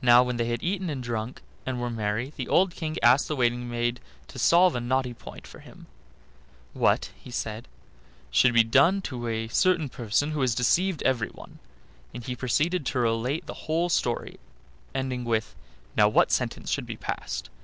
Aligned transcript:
Now 0.00 0.22
when 0.22 0.36
they 0.36 0.44
had 0.44 0.62
eaten 0.62 0.88
and 0.88 1.02
drunk, 1.02 1.42
and 1.66 1.80
were 1.80 1.90
merry, 1.90 2.32
the 2.36 2.46
old 2.46 2.70
King 2.72 2.96
asked 3.02 3.26
the 3.26 3.34
waiting 3.34 3.68
maid 3.68 3.98
to 4.28 4.38
solve 4.38 4.76
a 4.76 4.80
knotty 4.80 5.12
point 5.12 5.48
for 5.48 5.58
him. 5.58 5.88
"What," 6.74 7.10
said 7.28 7.66
he, 7.66 7.70
"should 8.38 8.54
be 8.54 8.62
done 8.62 9.02
to 9.02 9.26
a 9.26 9.48
certain 9.48 9.88
person 9.88 10.30
who 10.30 10.42
has 10.42 10.54
deceived 10.54 11.02
everyone?" 11.02 11.58
and 12.14 12.22
he 12.22 12.36
proceeded 12.36 12.86
to 12.86 13.00
relate 13.00 13.46
the 13.46 13.54
whole 13.66 13.88
story, 13.88 14.38
ending 14.94 15.22
up 15.22 15.26
with, 15.26 15.56
"Now 15.96 16.08
what 16.08 16.30
sentence 16.30 16.70
should 16.70 16.86
be 16.86 16.96
passed?" 16.96 17.50